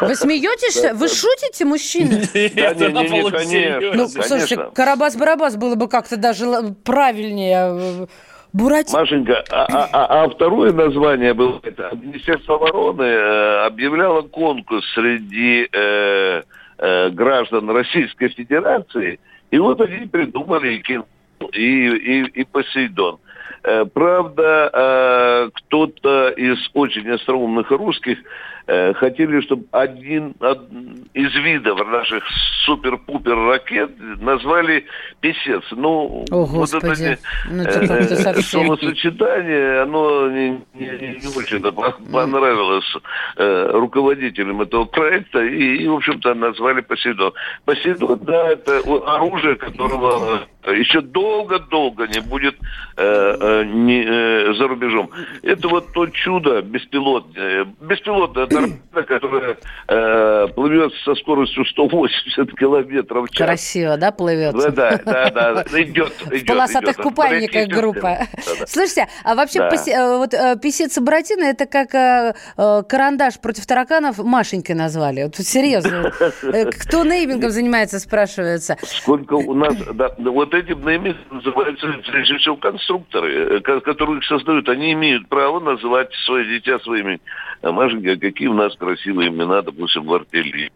[0.01, 0.83] Вы смеетесь?
[0.93, 2.21] Вы шутите, мужчина?
[2.33, 3.03] Нет, она
[3.93, 6.45] Ну, слушайте, Карабас-Барабас было бы как-то даже
[6.83, 7.86] правильнее
[8.53, 8.99] Буратино.
[8.99, 15.67] Машенька, а, а, а, а второе название было, это Министерство обороны э, объявляло конкурс среди
[15.71, 16.41] э,
[16.77, 19.19] э, граждан Российской Федерации,
[19.51, 21.05] и вот они придумали и, Кин-
[21.53, 23.19] и, и, и Посейдон.
[23.63, 28.17] Э, Правда, э, кто-то из очень остроумных русских
[28.67, 30.69] э, хотели, чтобы один од-
[31.13, 32.23] из видов наших
[32.65, 33.91] супер-пупер ракет
[34.21, 34.85] назвали
[35.21, 35.63] писец.
[35.71, 37.17] Ну, О, вот это Господи.
[37.49, 38.43] не- Ну, это как-то э, совсем.
[38.65, 41.61] словосочетание, оно не, не- не очень
[42.11, 42.93] понравилось
[43.37, 47.33] э, руководителям этого проекта, и, и, в общем-то, назвали Посейдон.
[47.65, 48.79] Посейдон, да, это
[49.15, 52.55] оружие, которого еще долго-долго не будет
[52.97, 55.09] э, э, не, э, за рубежом.
[55.41, 63.31] Это вот то чудо беспилотное, беспилотная торпеда, которая э, плывет со скоростью 180 километров в
[63.33, 63.45] час.
[63.47, 64.53] Красиво, да, плывет?
[64.55, 66.41] Да, да, да, да, идет, идет.
[66.43, 67.03] В полосатых идет.
[67.03, 67.97] купальниках группа.
[67.99, 68.27] внимание.
[68.67, 69.69] Слушайте, а вообще Да.
[69.69, 72.33] э, вот э, писец Буратино это как э,
[72.87, 75.23] карандаш против тараканов Машенькой назвали.
[75.23, 76.11] Вот серьезно.
[76.79, 78.77] Кто неймингом занимается, спрашивается.
[78.83, 84.25] Сколько у нас, да, да, вот этим неймингом называются, прежде всего, конструкторы, ко- которые их
[84.25, 84.67] создают.
[84.69, 87.19] Они имеют право называть свои дитя своими.
[87.61, 90.71] Машенька, какие у нас красивые имена, допустим, в артиллерии.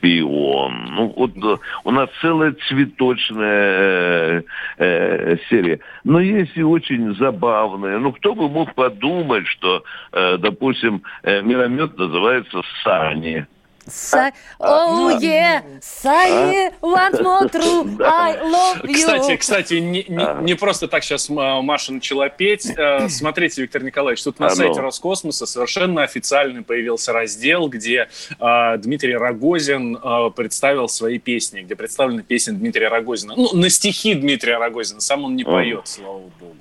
[0.00, 0.94] Пион.
[0.94, 4.42] Ну, вот у нас целая цветочная э,
[4.78, 5.80] э, серия.
[6.04, 7.98] Но есть и очень забавные.
[7.98, 13.46] Ну, кто бы мог подумать, что, э, допустим, э, миномет называется Сани.
[13.88, 14.32] Са...
[14.60, 15.62] Oh, yeah!
[15.80, 18.94] Сани, once more true, I love you.
[18.94, 22.66] Кстати, кстати, не, не- не просто так сейчас Маша начала петь.
[22.76, 24.56] Э, Смотрите, Виктор Николаевич, тут на А ну.
[24.56, 28.08] сайте Роскосмоса совершенно официально появился раздел, где
[28.38, 29.98] э, Дмитрий Рогозин
[30.36, 33.34] представил свои песни, где представлены песни Дмитрия Рогозина.
[33.36, 35.00] Ну, на стихи Дмитрия Рогозина.
[35.00, 35.46] Сам он не А.
[35.46, 36.56] поет, слава богу.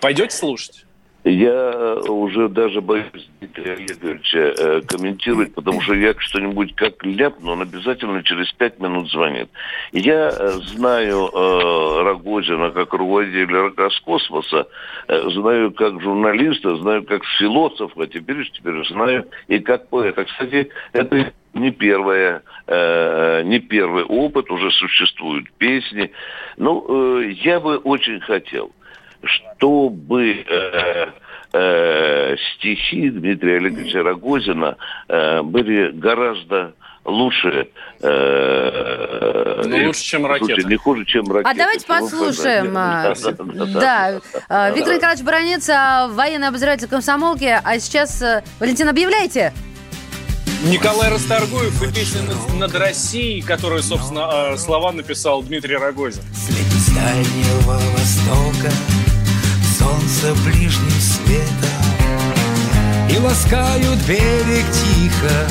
[0.00, 0.84] Пойдете слушать?
[1.28, 7.62] Я уже даже боюсь Дмитрия Олеговича э, комментировать, потому что я что-нибудь как ляпну, он
[7.62, 9.50] обязательно через пять минут звонит.
[9.92, 14.68] Я э, знаю э, Рогозина как руководителя Роскосмоса,
[15.08, 20.24] э, знаю как журналиста, знаю как философа, теперь, теперь знаю и как поэта.
[20.24, 26.10] Кстати, это не первое, э, не первый опыт, уже существуют песни.
[26.56, 28.72] Ну, э, я бы очень хотел,
[29.22, 31.06] чтобы э,
[31.52, 34.76] э, стихи Дмитрия Олеговича Рогозина
[35.08, 37.68] э, были гораздо лучше.
[38.00, 40.68] э, Ну, лучше, чем слушай, «Ракета».
[40.68, 41.50] не хуже, чем ракета.
[41.50, 42.74] А давайте послушаем.
[42.76, 43.14] а,
[43.80, 47.58] Да, а, Виктор Николаевич Бронец, а, военный обозреватель комсомолки.
[47.62, 49.52] А сейчас, э, Валентин, объявляйте.
[50.64, 56.22] Николай Расторгуев и песня над, над Россией, которую, собственно, э, слова написал Дмитрий Рогозин.
[56.34, 58.68] С дальнего востока
[59.88, 61.48] солнце ближним светом
[63.10, 65.48] И ласкают берег тихо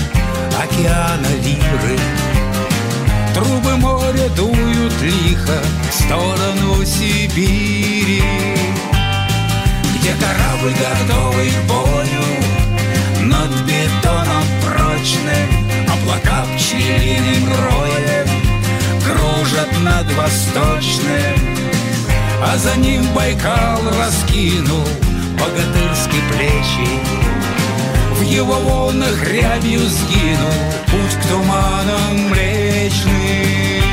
[0.62, 2.00] океана лиры.
[3.34, 5.60] Трубы моря дуют лихо
[5.90, 8.24] в сторону Сибири
[9.96, 15.48] Где корабль готовый к бою Над бетоном прочным
[15.88, 18.28] Облака пчелиным роем
[19.04, 21.47] Кружат над восточным
[22.40, 24.88] А за ним Байкал раскинул
[25.40, 27.00] Богатырские плечи.
[28.14, 30.54] В его волнах рябью сгинул
[30.86, 33.84] Путь к туманам млечным.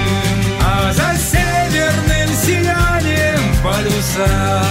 [0.63, 4.63] А за северным сиянием полюса.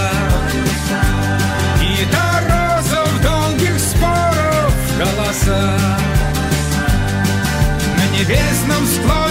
[1.82, 5.78] И торосов долгих споров голоса.
[7.96, 9.23] На небесном склоне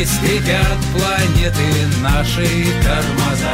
[0.00, 1.62] и скрипят планеты
[2.00, 2.46] наши
[2.82, 3.52] тормоза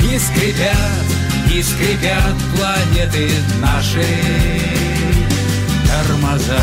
[0.00, 1.06] И скрипят,
[1.50, 4.04] и скрипят планеты наши
[5.86, 6.60] тормоза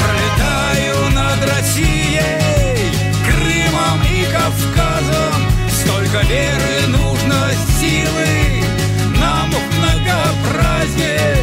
[0.00, 2.92] Пролетаю над Россией,
[3.24, 5.50] Крымом и Кавказом.
[5.70, 7.09] Столько веры нужно,
[11.00, 11.36] многообразие.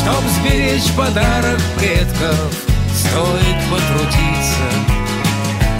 [0.00, 2.52] Чтоб сберечь подарок предков,
[2.94, 4.68] стоит потрудиться.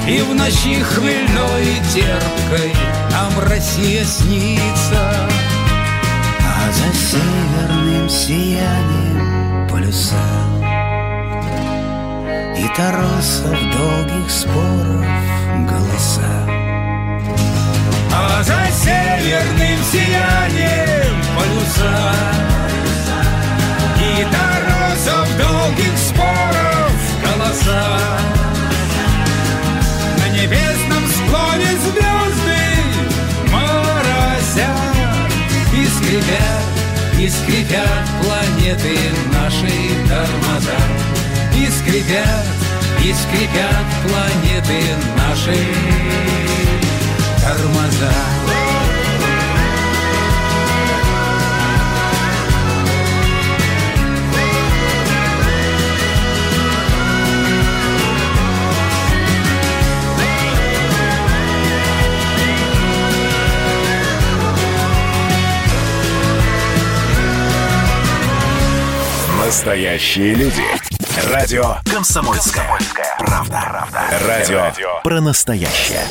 [0.07, 2.73] И в ночи хмельной и терпкой
[3.11, 5.29] нам Россия снится.
[6.41, 10.17] А за северным сиянием полюса
[12.57, 15.07] И торосов долгих споров
[15.67, 16.78] голоса
[18.21, 22.13] а за северным сиянием полюса.
[24.01, 24.59] И до
[25.41, 26.93] долгих споров
[27.23, 27.85] голоса
[30.19, 32.65] На небесном склоне звезды
[33.53, 34.73] морозят
[35.73, 36.65] И скрипят,
[37.21, 38.99] и скрипят планеты
[39.33, 39.73] наши
[40.09, 40.81] тормоза.
[41.55, 42.47] И скрипят,
[43.05, 44.83] и скрипят планеты
[45.17, 46.38] наши
[47.49, 48.13] тормоза.
[69.45, 70.63] Настоящие люди.
[71.33, 72.79] Радио «Комсомольская,
[73.19, 73.89] правда».
[74.27, 76.03] Радио про настоящее.